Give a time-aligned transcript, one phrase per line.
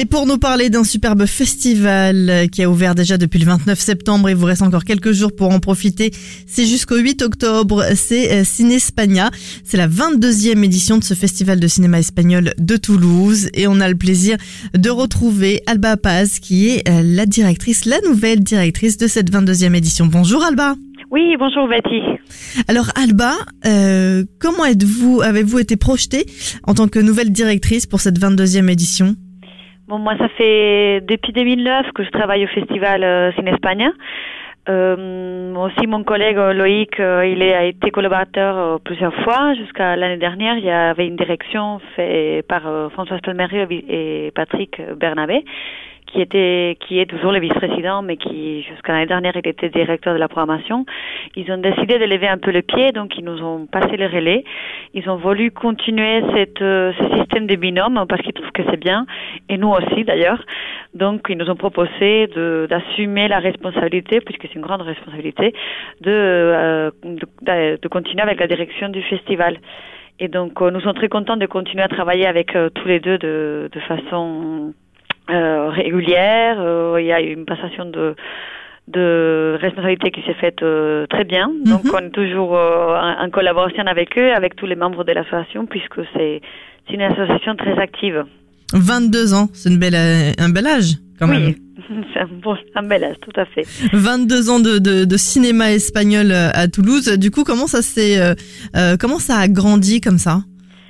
[0.00, 4.30] Et pour nous parler d'un superbe festival qui a ouvert déjà depuis le 29 septembre,
[4.30, 6.12] il vous reste encore quelques jours pour en profiter.
[6.46, 9.30] C'est jusqu'au 8 octobre, c'est euh, Cinespagna.
[9.64, 13.48] C'est la 22e édition de ce festival de cinéma espagnol de Toulouse.
[13.54, 14.36] Et on a le plaisir
[14.72, 19.74] de retrouver Alba Paz, qui est euh, la directrice, la nouvelle directrice de cette 22e
[19.74, 20.06] édition.
[20.06, 20.76] Bonjour Alba.
[21.10, 22.02] Oui, bonjour Betty.
[22.68, 23.34] Alors Alba,
[23.66, 26.24] euh, comment êtes-vous, avez-vous été projetée
[26.62, 29.16] en tant que nouvelle directrice pour cette 22e édition?
[29.88, 33.90] Bon, moi, ça fait depuis 2009 que je travaille au festival euh, Cinespagne.
[34.68, 39.54] Euh, aussi, mon collègue euh, Loïc, euh, il a été collaborateur plusieurs fois.
[39.54, 45.42] Jusqu'à l'année dernière, il y avait une direction faite par François Pelmery et Patrick Bernabé,
[46.12, 50.14] qui était, qui est toujours le vice-président, mais qui jusqu'à l'année dernière, il était directeur
[50.14, 50.86] de la programmation.
[51.36, 54.06] Ils ont décidé de lever un peu le pied, donc ils nous ont passé le
[54.06, 54.44] relais.
[54.94, 59.06] Ils ont voulu continuer euh, ce système de binôme parce qu'ils trouvent que c'est bien,
[59.48, 60.42] et nous aussi d'ailleurs.
[60.94, 62.26] Donc ils nous ont proposé
[62.68, 65.52] d'assumer la responsabilité, puisque c'est une grande responsabilité,
[66.00, 69.58] de, euh, de, de continuer avec la direction du festival.
[70.20, 73.18] Et donc euh, nous sommes très contents de continuer à travailler avec tous les deux
[73.18, 74.72] de, de façon
[75.30, 76.56] euh, régulière.
[76.60, 78.14] Euh, il y a une passation de
[78.88, 81.50] de responsabilité qui s'est faite euh, très bien.
[81.64, 85.66] Donc on est toujours euh, en, collaboration avec eux, avec tous les membres de l'association,
[85.66, 86.40] puisque c'est
[86.90, 88.24] une association très active.
[88.72, 91.46] 22 ans, c'est une belle, euh, un bel âge quand même.
[91.46, 91.56] Oui,
[92.12, 93.62] c'est un, bon, un bel âge, tout à fait.
[93.92, 97.08] 22 ans de, de, de cinéma espagnol euh, à Toulouse.
[97.18, 98.34] Du coup, comment ça s'est, euh,
[98.76, 100.40] euh, comment ça a grandi comme ça?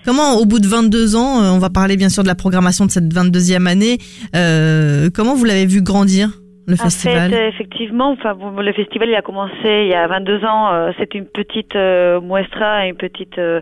[0.09, 2.87] Comment, au bout de 22 ans, euh, on va parler bien sûr de la programmation
[2.87, 3.99] de cette 22e année.
[4.35, 6.38] euh, comment vous l'avez vu grandir?
[6.69, 7.31] Le En festival?
[7.31, 10.73] fait, effectivement, enfin, le festival il a commencé il y a 22 ans.
[10.73, 13.61] euh, c'est une petite euh, muestra, une petite euh,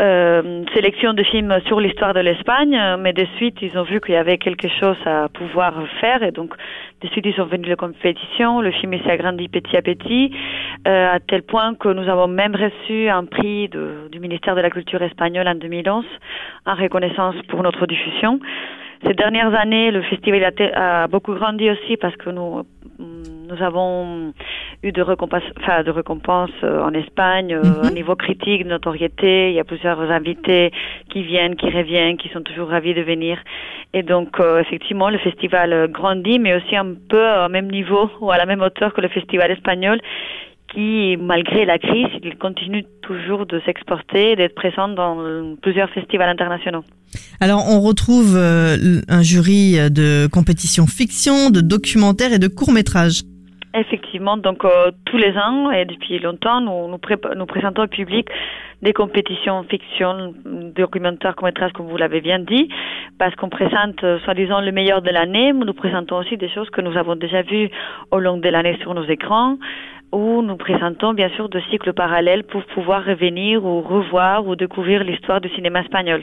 [0.00, 2.78] euh, sélection de films sur l'histoire de l'Espagne.
[3.00, 6.30] Mais de suite, ils ont vu qu'il y avait quelque chose à pouvoir faire, et
[6.30, 6.54] donc
[7.02, 8.60] de suite ils sont venus de compétition.
[8.60, 10.32] Le film il s'est agrandi petit à petit,
[10.86, 14.70] à tel point que nous avons même reçu un prix de- du ministère de la
[14.70, 16.04] Culture espagnol en 2011
[16.66, 18.38] en reconnaissance pour notre diffusion.
[19.06, 22.62] Ces dernières années, le festival a, beaucoup grandi aussi parce que nous,
[22.98, 24.32] nous avons
[24.82, 27.86] eu de récompenses, enfin, de récompenses euh, en Espagne, euh, Mhm.
[27.86, 29.50] au niveau critique, de notoriété.
[29.50, 30.72] Il y a plusieurs invités
[31.10, 33.38] qui viennent, qui reviennent, qui sont toujours ravis de venir.
[33.92, 38.10] Et donc, euh, effectivement, le festival euh, grandit, mais aussi un peu au même niveau
[38.20, 40.00] ou à la même hauteur que le festival espagnol
[40.74, 45.16] qui, malgré la crise, il continue toujours de s'exporter et d'être présent dans
[45.62, 46.84] plusieurs festivals internationaux.
[47.40, 53.22] Alors, on retrouve euh, un jury de compétition fiction, de documentaire et de court métrage.
[53.76, 57.88] Effectivement, donc euh, tous les ans et depuis longtemps, nous, nous, prépa- nous présentons au
[57.88, 58.28] public
[58.82, 60.32] des compétitions fiction,
[60.76, 62.68] documentaires, courts-métrages, comme vous l'avez bien dit,
[63.18, 66.70] parce qu'on présente euh, soi-disant le meilleur de l'année, mais nous présentons aussi des choses
[66.70, 67.68] que nous avons déjà vues
[68.12, 69.56] au long de l'année sur nos écrans,
[70.14, 75.04] où nous présentons bien sûr de cycles parallèles pour pouvoir revenir ou revoir ou découvrir
[75.04, 76.22] l'histoire du cinéma espagnol.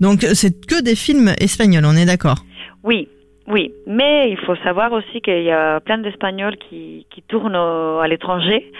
[0.00, 2.38] Donc, c'est que des films espagnols, on est d'accord?
[2.82, 3.08] Oui,
[3.46, 7.98] oui, mais il faut savoir aussi qu'il y a plein d'Espagnols qui, qui tournent au-
[8.00, 8.72] à l'étranger.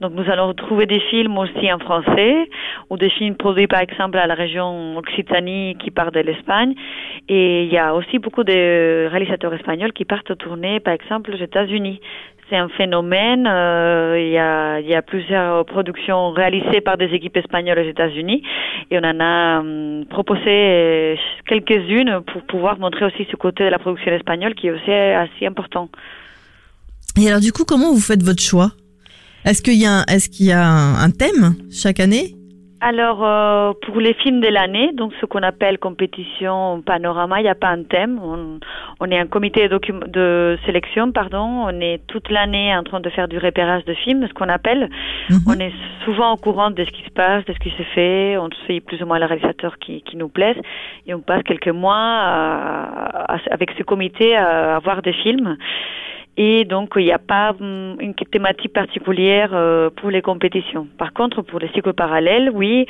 [0.00, 2.34] Donc nous allons retrouver des films aussi en français
[2.90, 6.74] ou des films produits par exemple à la région Occitanie qui partent de l'Espagne.
[7.30, 11.38] Et il y a aussi beaucoup de réalisateurs espagnols qui partent tourner par exemple aux
[11.38, 12.00] États-Unis.
[12.48, 13.46] C'est un phénomène.
[13.46, 18.42] euh, il, y a, plusieurs productions réalisées par des équipes espagnoles aux États-Unis
[18.90, 23.78] et on en a hum, proposé quelques-unes pour pouvoir montrer aussi ce côté de la
[23.78, 25.88] production espagnole qui est aussi assez important.
[27.18, 28.70] Et alors, du coup, comment vous faites votre choix?
[29.44, 32.36] Est-ce qu'il y a, est-ce qu'il y a un thème chaque année?
[32.80, 37.48] Alors, euh, pour les films de l'année, donc ce qu'on appelle compétition panorama, il n'y
[37.48, 38.20] a pas un thème.
[38.22, 38.60] On,
[39.00, 39.78] on est un comité de,
[40.08, 41.64] de sélection, pardon.
[41.68, 44.90] On est toute l'année en train de faire du repérage de films, ce qu'on appelle.
[45.30, 45.38] Mhm.
[45.48, 45.72] On est
[46.04, 48.36] souvent au courant de ce qui se passe, de ce qui se fait.
[48.36, 50.56] On suit plus ou moins le réalisateur qui, qui nous plaise.
[51.06, 55.56] Et on passe quelques mois à- à- avec ce comité à, à voir des films.
[56.38, 60.86] Et donc, il n'y a pas hum, une thématique particulière euh, pour les compétitions.
[60.98, 62.86] Par contre, pour les cycles parallèles, oui,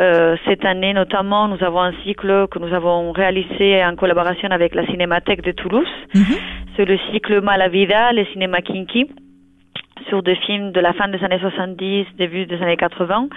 [0.00, 4.74] euh, cette année notamment, nous avons un cycle que nous avons réalisé en collaboration avec
[4.74, 5.86] la Cinémathèque de Toulouse.
[6.14, 6.36] Mhm.
[6.76, 9.08] C'est le cycle Malavida, le cinéma kinky,
[10.08, 13.28] sur des films de la fin des années 70, début des années 80,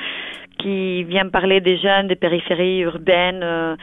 [0.61, 3.75] qui vient parler des jeunes des périphéries urbaines, euh,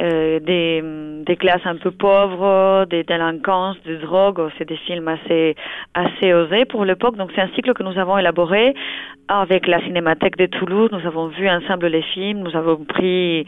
[0.00, 0.82] euh, des,
[1.24, 4.48] des classes un peu pauvres, des délinquances, des drogues.
[4.58, 5.54] C'est des films assez,
[5.94, 7.16] assez osés pour l'époque.
[7.16, 8.74] Donc c'est un cycle que nous avons élaboré
[9.28, 10.90] avec la Cinémathèque de Toulouse.
[10.92, 12.40] Nous avons vu ensemble les films.
[12.40, 13.46] Nous avons pris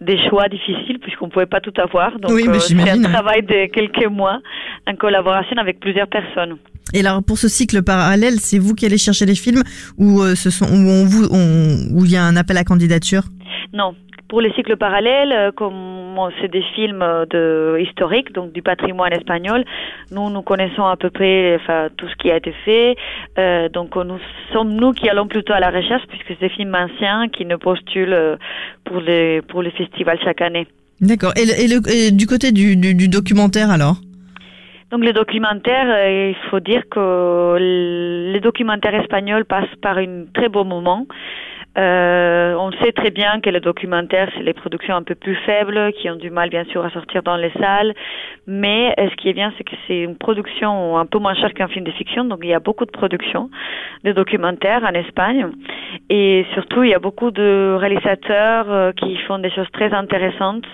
[0.00, 2.18] des choix difficiles puisqu'on ne pouvait pas tout avoir.
[2.18, 4.40] Donc Oui, euh, c'est un travail de quelques mois
[4.86, 6.58] en collaboration avec plusieurs personnes.
[6.94, 9.62] Et alors pour ce cycle parallèle, c'est vous qui allez chercher les films
[9.98, 12.64] ou euh, ce sont où on vous on- où il y a un appel à
[12.64, 13.22] candidature?
[13.72, 13.94] Non.
[14.28, 19.12] Pour les cycles parallèles, euh, comme c'est des films euh, de historiques, donc du patrimoine
[19.12, 19.64] espagnol,
[20.10, 22.94] nous nous connaissons à peu près enfin, tout ce qui a été fait.
[23.38, 24.18] Euh, donc nous
[24.52, 27.56] sommes nous qui allons plutôt à la recherche puisque c'est des films anciens qui nous
[27.58, 28.36] postulent
[28.84, 30.66] pour les pour les festivals chaque année.
[31.00, 31.32] D'accord.
[31.36, 33.96] Et, le- et le- et du côté du, du, du documentaire alors?
[34.90, 37.56] Donc les documentaires, euh, il faut dire que
[38.32, 41.06] les documentaires espagnols passent par un très beau moment.
[41.76, 45.92] Euh, on sait très bien que les documentaires, c'est les productions un peu plus faibles,
[45.92, 47.94] qui ont du mal bien sûr à sortir dans les salles.
[48.46, 51.52] Mais euh, ce qui est bien, c'est que c'est une production un peu moins chère
[51.52, 52.24] qu'un film de fiction.
[52.24, 53.50] Donc il y a beaucoup de productions
[54.04, 55.48] de documentaires en Espagne.
[56.08, 60.66] Et surtout, il y a beaucoup de réalisateurs euh, qui font des choses très intéressantes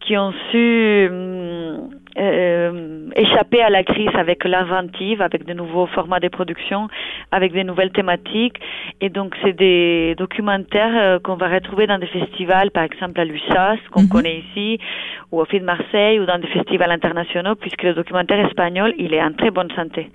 [0.00, 6.20] qui ont su hum, euh, échapper à la crise avec l'inventive, avec de nouveaux formats
[6.20, 6.88] de production,
[7.30, 8.56] avec des nouvelles thématiques.
[9.00, 13.24] Et donc, c'est des documentaires euh, qu'on va retrouver dans des festivals, par exemple à
[13.24, 14.08] l'USAS, qu'on Mhm.
[14.08, 14.78] connaît ici,
[15.30, 19.14] ou au Film de Marseille, ou dans des festivals internationaux, puisque le documentaire espagnol, il
[19.14, 20.10] est en très bonne santé.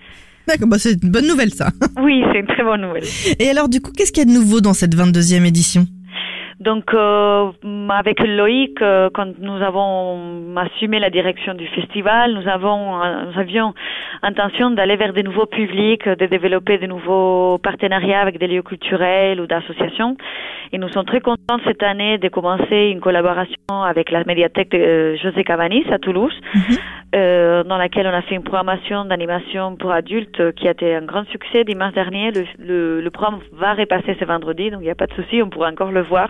[0.48, 1.68] D'accord, bah c'est une bonne nouvelle ça.
[2.02, 3.04] Oui, c'est une très bonne nouvelle.
[3.40, 5.86] Et alors du coup, qu'est-ce qu'il y a de nouveau dans cette 22e édition?
[6.59, 7.51] Donc, euh,
[7.89, 13.39] avec Loïc, euh, quand nous avons assumé la direction du festival, nous avons, euh, nous
[13.39, 13.75] avions
[14.24, 19.39] intention d'aller vers des nouveaux publics, de développer de nouveaux partenariats avec des lieux culturels
[19.39, 20.18] ou d'associations.
[20.74, 24.77] Et nous sommes très contents cette année de commencer une collaboration avec la médiathèque de
[24.77, 26.33] euh, José Cabanis à Toulouse,
[27.15, 31.04] euh, dans laquelle on a fait une programmation d'animation pour adultes qui a été un
[31.04, 32.31] grand succès dimanche dernier.
[32.31, 35.42] Le, le, le programme va repasser ce vendredi, donc il n'y a pas de souci,
[35.44, 36.30] on pourra encore le voir.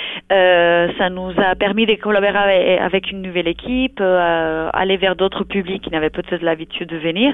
[0.31, 5.43] Euh, ça nous a permis de collaborer avec, une nouvelle équipe, euh, aller vers d'autres
[5.43, 7.33] publics qui n'avaient peut-être l'habitude de venir.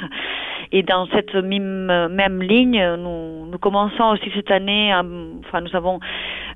[0.71, 5.99] Et dans cette même, ligne, nous, commençons aussi cette année, enfin nous avons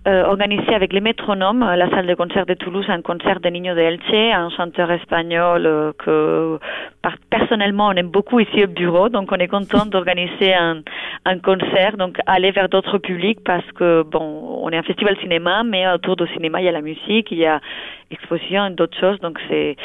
[0.07, 3.75] euh, organisé avec les métronomes, la salle de concert de Toulouse, un concert de Niño
[3.75, 6.59] de Elche, un chanteur espagnol que
[7.29, 10.81] personnellement on aime beaucoup ici au bureau, donc on est content d'organiser un,
[11.25, 15.63] un concert, donc aller vers d'autres publics parce que bon, on est un festival cinéma,
[15.63, 17.59] mais autour du cinéma il y a la musique, il y a
[18.09, 19.75] exposition et d'autres choses, donc c'est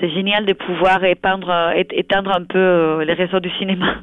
[0.00, 3.94] c'est génial de pouvoir étendre, étendre un peu euh, les réseaux du cinéma.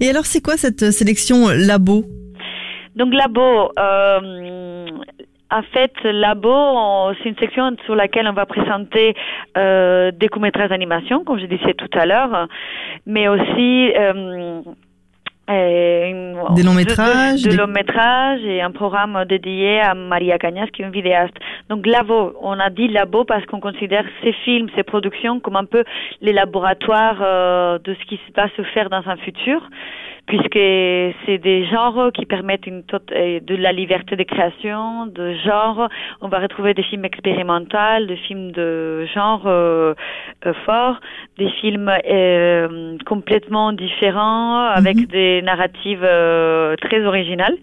[0.00, 2.04] Et alors c'est quoi cette euh, sélection labo?
[2.96, 4.86] Donc Labo, euh,
[5.50, 9.14] en fait, Labo, c'est une section sur laquelle on va présenter
[9.56, 12.48] euh, des courts-métrages d'animation, comme je disais tout à l'heure,
[13.06, 14.62] mais aussi euh,
[15.48, 20.38] euh, Des longs métrages, de, de des- longs métrages et un programme dédié à Maria
[20.38, 21.34] Cañas, qui est une vidéaste.
[21.68, 25.64] Donc Labo, on a dit Labo parce qu'on considère ces films, ces productions comme un
[25.64, 25.84] peu
[26.20, 29.60] les laboratoires euh, de ce qui va se faire dans un futur
[30.26, 30.58] puisque
[31.24, 35.88] c'est des genres qui permettent une euh, de la liberté de création, de genre.
[36.20, 39.94] On va retrouver des films expérimentaux, des films de genre euh,
[40.44, 41.00] euh, fort,
[41.38, 45.06] des films euh, complètement différents avec Mhm.
[45.06, 47.56] des narratives euh, très originales.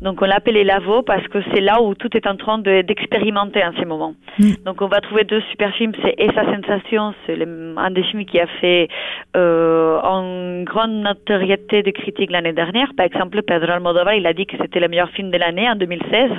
[0.00, 2.82] Donc on l'appelle les lavos parce que c'est là où tout est en train de-
[2.82, 4.14] d'expérimenter en ce moment.
[4.38, 4.52] Mm.
[4.64, 7.36] Donc on va trouver deux super films, c'est Esa Sensation, c'est
[7.76, 8.88] un des films qui a fait
[9.36, 12.92] euh, en grande notoriété de critiques l'année dernière.
[12.96, 15.76] Par exemple, Pedro Almodovar, il a dit que c'était le meilleur film de l'année en
[15.76, 16.30] 2016.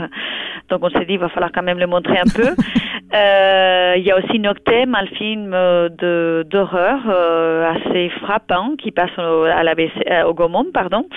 [0.69, 2.49] Donc on s'est dit, il va falloir quand même le montrer un peu.
[3.11, 9.17] Euh, Il y a aussi Noctem, un film de, d'horreur euh, assez frappants qui passent
[9.17, 11.07] au, à la BC, euh, au Gaumont, pardon.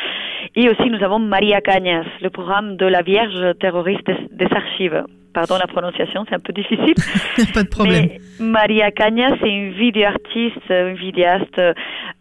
[0.57, 5.05] Et aussi, nous avons Maria Cañas, le programme de la Vierge terroriste des, des archives.
[5.33, 6.95] Pardon la prononciation, c'est un peu difficile.
[7.55, 8.09] Pas de problème.
[8.09, 11.61] Mais Maria Cañas, c'est une vidéoartiste, une vidéaste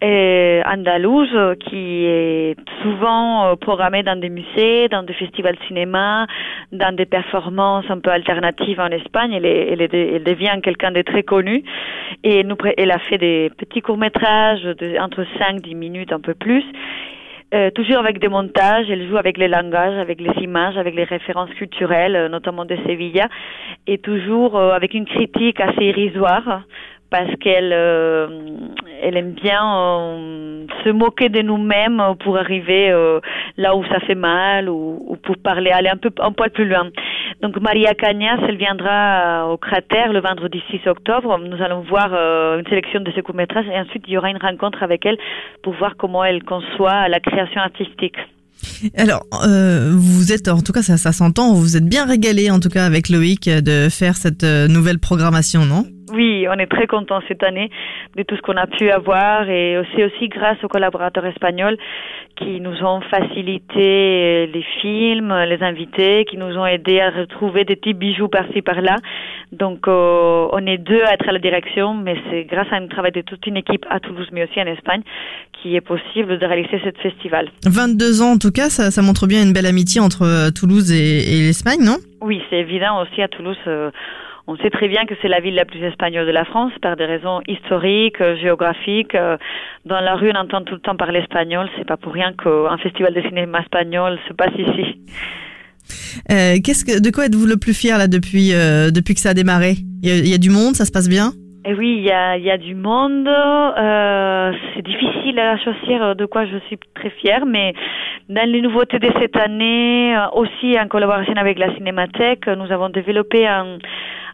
[0.02, 5.64] euh, andalouse euh, qui est souvent euh, programmée dans des musées, dans des festivals de
[5.66, 6.26] cinéma,
[6.72, 9.32] dans des performances un peu alternatives en Espagne.
[9.34, 11.62] Elle, est, elle, est, elle devient quelqu'un de très connu.
[12.24, 16.34] Et nous, elle a fait des petits courts-métrages de, entre 5 10 minutes, un peu
[16.34, 16.64] plus.
[17.54, 21.04] Euh, toujours avec des montages, elle joue avec les langages, avec les images, avec les
[21.04, 23.28] références culturelles, euh, notamment de Sevilla,
[23.86, 26.62] et toujours euh, avec une critique assez irrisoire
[27.12, 28.26] parce qu'elle euh,
[29.02, 33.20] elle aime bien euh, se moquer de nous-mêmes pour arriver euh,
[33.58, 36.66] là où ça fait mal ou, ou, pour parler aller un peu un poil plus
[36.66, 36.88] loin.
[37.42, 41.38] Donc Maria Cañas, elle viendra au cratère le vendredi 6 octobre.
[41.38, 44.82] Nous allons voir une sélection de ses courts-métrages et ensuite il y aura une rencontre
[44.82, 45.18] avec elle
[45.64, 48.16] pour voir comment elle conçoit la création artistique.
[48.96, 52.60] Alors, euh, vous êtes, en tout cas, ça, ça s'entend, vous êtes bien régalé, en
[52.60, 55.84] tout cas, avec Loïc, de faire cette nouvelle programmation, non?
[56.12, 57.70] Oui, on est très content cette année
[58.16, 61.76] de tout ce qu'on a pu avoir et c'est aussi grâce aux collaborateurs espagnols
[62.36, 67.76] qui nous ont facilité les films, les invités, qui nous ont aidé à retrouver des
[67.76, 68.96] petits bijoux par-ci par-là.
[69.52, 72.86] Donc euh, on est deux à être à la direction, mais c'est grâce à un
[72.86, 75.02] travail de toute une équipe à Toulouse, mais aussi en Espagne,
[75.52, 77.48] qui est possible de réaliser ce festival.
[77.66, 81.36] 22 ans en tout cas, ça, ça montre bien une belle amitié entre Toulouse et,
[81.36, 81.96] et l'Espagne, non?
[82.20, 83.56] Oui, c'est évident aussi à Toulouse.
[83.66, 83.90] Euh,
[84.46, 86.96] on sait très bien que c'est la ville la plus espagnole de la France par
[86.96, 89.14] des raisons historiques, euh, géographiques.
[89.14, 89.36] Euh,
[89.84, 91.68] dans la rue, on entend tout le temps parler espagnol.
[91.78, 94.98] C'est pas pour rien qu'un festival de cinéma espagnol se passe ici.
[96.30, 99.30] Euh, qu'est-ce que, de quoi êtes-vous le plus fier là depuis euh, depuis que ça
[99.30, 99.74] a démarré?
[100.02, 101.30] Il y a, y a, du monde, ça se passe bien?
[101.64, 103.28] Et oui, il y a, il y a du monde.
[103.28, 107.72] Euh, c'est difficile à choisir de quoi je suis très fière, mais
[108.28, 113.46] dans les nouveautés de cette année, aussi en collaboration avec la Cinémathèque, nous avons développé
[113.46, 113.78] un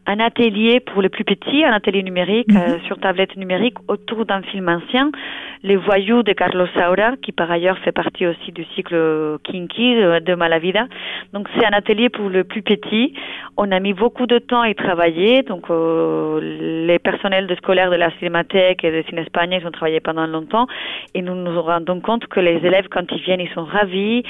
[0.08, 2.58] un atelier pour les plus petits, un atelier numérique -hmm.
[2.58, 5.06] euh, sur tablette numérique autour d'un film ancien,
[5.68, 8.96] Les Voyous de Carlos Saura, qui par ailleurs fait partie aussi du cycle
[9.46, 9.88] Kinky
[10.28, 10.84] de Malavida.
[11.34, 13.06] Donc c'est un atelier pour le plus petit.
[13.62, 15.34] On a mis beaucoup de temps à y travailler.
[15.50, 16.40] Donc euh,
[16.88, 20.66] les personnels de scolaires de la Cinémathèque et de Cinespagne, ils ont travaillé pendant longtemps
[21.14, 24.22] et nous nous rendons compte que les élèves, quand ils viennent, ils sont ravis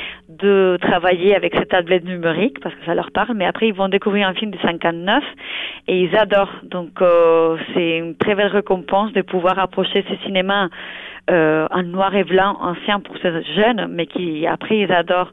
[0.44, 3.34] de travailler avec cette tablette numérique parce que ça leur parle.
[3.38, 5.22] Mais après, ils vont découvrir un film de 59
[5.86, 6.54] et ils adorent.
[6.70, 10.68] Donc euh, c'est une très belle récompense de pouvoir approcher ces cinémas
[11.30, 15.32] euh, en noir et blanc ancien pour ces jeunes, mais qui après ils adorent.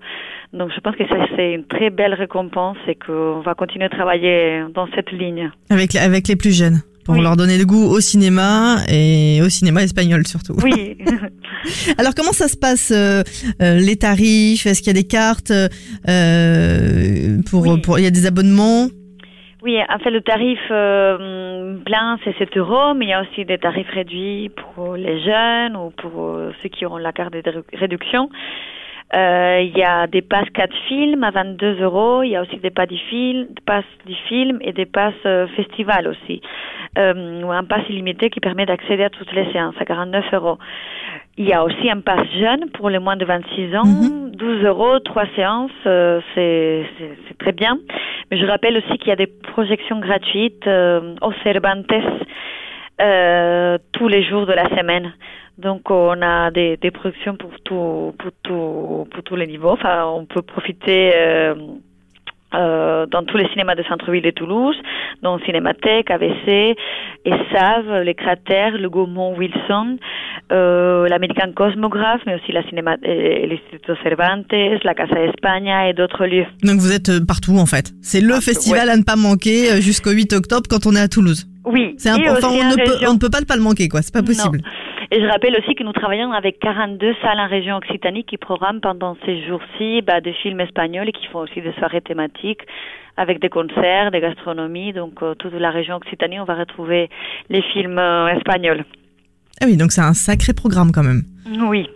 [0.53, 1.03] Donc je pense que
[1.35, 5.51] c'est une très belle récompense et qu'on va continuer de travailler dans cette ligne.
[5.69, 7.21] Avec avec les plus jeunes pour oui.
[7.21, 10.55] leur donner le goût au cinéma et au cinéma espagnol surtout.
[10.63, 10.97] Oui.
[11.97, 13.23] Alors comment ça se passe euh,
[13.61, 14.65] euh, les tarifs?
[14.65, 15.53] Est-ce qu'il y a des cartes
[16.09, 17.81] euh, pour oui.
[17.81, 18.89] pour il y a des abonnements?
[19.65, 23.43] Oui, en fait, le tarif euh, plein, c'est 7 euros, mais il y a aussi
[23.43, 28.29] des tarifs réduits pour les jeunes ou pour ceux qui auront la carte de réduction.
[29.13, 32.23] Euh, il y a des passes 4 films à 22 euros.
[32.23, 35.13] Il y a aussi des passes du film, des passes du film et des passes
[35.25, 36.41] euh, festival aussi.
[36.97, 40.57] Euh, ou un pass illimité qui permet d'accéder à toutes les séances à 49 euros.
[41.37, 44.24] Il y a aussi un pass jeune pour les moins de 26 ans, mm -hmm.
[44.35, 47.79] 12 euros, trois séances, euh, c'est très bien.
[48.29, 51.91] Mais je rappelle aussi qu'il y a des projections gratuites euh, au Cervantes
[53.01, 55.13] euh, tous les jours de la semaine.
[55.57, 59.71] Donc on a des, des productions pour tout, pour tout, pour tous les niveaux.
[59.71, 61.13] Enfin, on peut profiter.
[62.55, 64.75] Euh, euh, dans tous les cinémas de centre-ville de Toulouse,
[65.21, 66.75] dont Cinémathèque, AVC,
[67.25, 69.97] ESAV, les Cratères, le Gaumont Wilson,
[70.51, 74.51] euh, l'American Cosmographe, mais aussi la cinéma, euh, l'Instituto Cervantes,
[74.83, 76.45] la Casa España et d'autres lieux.
[76.63, 77.93] Donc vous êtes partout en fait.
[78.01, 78.93] C'est le festival ouais.
[78.93, 81.47] à ne pas manquer jusqu'au 8 octobre quand on est à Toulouse.
[81.65, 81.95] Oui.
[81.97, 82.49] C'est important.
[82.51, 84.01] On, ne peut, on ne peut pas pas le manquer quoi.
[84.01, 84.57] C'est pas possible.
[84.57, 84.69] Non.
[85.15, 88.81] Et je rappelle aussi que nous travaillons avec 42 salles en région Occitanie qui programment
[88.81, 92.59] pendant ces jours-ci bah, des films espagnols et qui font aussi des soirées thématiques
[93.15, 94.91] avec des concerts, des gastronomies.
[94.91, 97.09] Donc euh, toute la région Occitanie, on va retrouver
[97.49, 98.83] les films euh, espagnols.
[99.61, 101.23] Ah oui, donc c'est un sacré programme quand même.
[101.61, 101.87] Oui.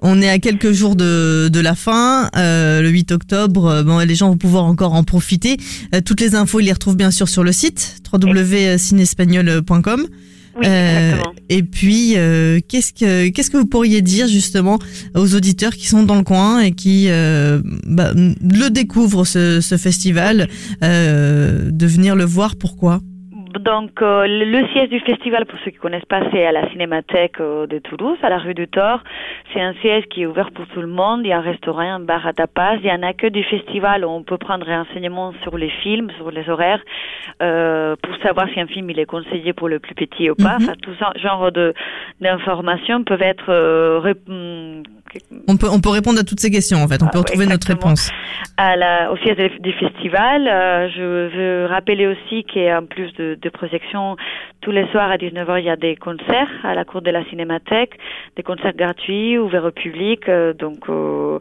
[0.00, 3.82] On est à quelques jours de, de la fin, euh, le 8 octobre.
[3.84, 5.58] Bon, les gens vont pouvoir encore en profiter.
[6.06, 10.06] Toutes les infos, ils les retrouvent bien sûr sur le site www.cinespagnol.com.
[10.56, 11.16] Oui, euh,
[11.48, 14.78] et puis, euh, qu'est-ce que qu'est-ce que vous pourriez dire justement
[15.14, 19.76] aux auditeurs qui sont dans le coin et qui euh, bah, le découvrent ce, ce
[19.76, 20.48] festival,
[20.82, 23.00] de venir le voir Pourquoi?
[23.58, 27.40] Donc euh, le, siège du festival, pour ceux qui connaissent pas, c'est à la Cinémathèque
[27.40, 29.00] euh, de Toulouse, à la rue du Thor.
[29.52, 31.20] C'est un siège qui est ouvert pour tout le monde.
[31.24, 32.76] Il y a un restaurant, un bar à tapas.
[32.76, 36.10] Il y a un accueil du festival où on peut prendre renseignements sur les films,
[36.16, 36.82] sur les horaires,
[37.42, 40.58] euh, pour savoir si un film il est conseillé pour le plus petit ou pas.
[40.58, 40.62] Mhm.
[40.62, 41.74] Enfin, tout ça, genre de
[42.20, 43.50] d'informations peuvent être
[45.48, 47.02] On peut, on peut répondre à toutes ces questions en fait.
[47.02, 48.10] On Ah, peut retrouver notre réponse.
[48.56, 50.46] à la, au siège du festival.
[50.48, 54.16] Euh, je veux rappeler aussi qu'en plus de, de projections,
[54.60, 57.24] tous les soirs à 19h, il y a des concerts à la cour de la
[57.26, 57.98] Cinémathèque,
[58.36, 60.28] des concerts gratuits, ouverts au public.
[60.28, 61.38] euh, donc, euh,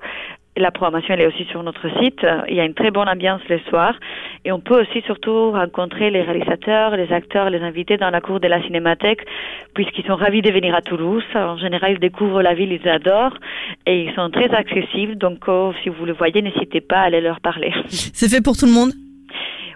[0.57, 2.25] la programmation, elle est aussi sur notre site.
[2.49, 3.95] Il y a une très bonne ambiance les soirs.
[4.43, 8.39] Et on peut aussi surtout rencontrer les réalisateurs, les acteurs, les invités dans la cour
[8.39, 9.25] de la Cinémathèque,
[9.73, 11.23] puisqu'ils sont ravis de venir à Toulouse.
[11.35, 13.37] En général, ils découvrent la ville, ils adorent.
[13.85, 15.15] Et ils sont très accessibles.
[15.15, 17.71] Donc, euh, si vous le voyez, n'hésitez pas à aller leur parler.
[17.87, 18.91] C'est fait pour tout le monde?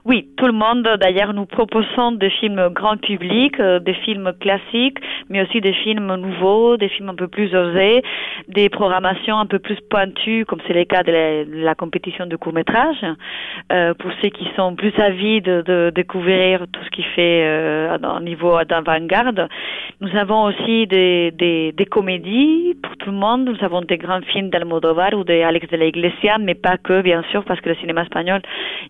[0.07, 0.88] Oui, tout le monde.
[1.01, 6.13] D'ailleurs, nous proposons des films grand public, euh, des films classiques, mais aussi des films
[6.17, 8.03] nouveaux, des films un peu plus osés,
[8.47, 12.35] des programmations un peu plus pointues, comme c'est le cas de la, de compétition de
[12.35, 13.03] court métrage,
[13.71, 17.97] euh, pour ceux qui sont plus avides de, de découvrir tout ce qui fait euh,
[17.97, 19.50] au niveau d'avant-garde.
[20.01, 23.45] Nous avons aussi des, des, des comédies pour tout le monde.
[23.45, 27.24] Nous avons des grands films d'Almodovar ou d'Alex de la Iglesia, mais pas que, bien
[27.31, 28.41] sûr, parce que le cinéma espagnol,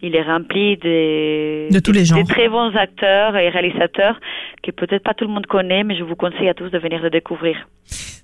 [0.02, 2.18] il est rempli des, De tous les genres.
[2.18, 4.20] des très bons acteurs et réalisateurs
[4.64, 7.02] que peut-être pas tout le monde connaît, mais je vous conseille à tous de venir
[7.02, 7.56] le découvrir.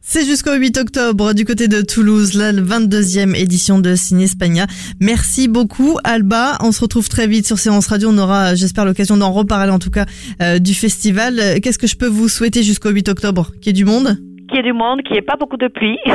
[0.03, 4.65] C'est jusqu'au 8 octobre du côté de Toulouse, la 22e édition de Ciné Spagna.
[4.99, 6.57] Merci beaucoup Alba.
[6.61, 8.09] On se retrouve très vite sur Séance Radio.
[8.11, 10.05] On aura, j'espère, l'occasion d'en reparler en tout cas
[10.41, 11.39] euh, du festival.
[11.39, 13.51] Euh, Qu'est-ce que je peux vous souhaiter jusqu'au 8 octobre?
[13.61, 14.17] Qu'il y ait du monde?
[14.49, 15.99] Qu'il y ait du monde, qu'il n'y ait pas beaucoup de pluie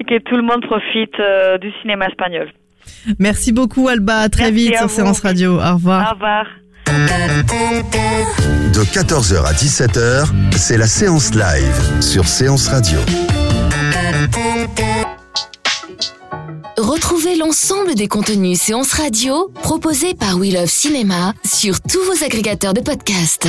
[0.00, 2.48] et que tout le monde profite euh, du cinéma espagnol.
[3.18, 4.20] Merci beaucoup Alba.
[4.20, 4.90] À très Merci vite à sur.
[4.90, 5.54] Séance Radio.
[5.60, 6.10] Au revoir.
[6.10, 6.46] Au revoir.
[8.72, 12.98] De 14h à 17h, c'est la séance live sur Séance Radio.
[16.78, 22.72] Retrouvez l'ensemble des contenus séances radio proposés par We Love Cinéma sur tous vos agrégateurs
[22.72, 23.48] de podcasts.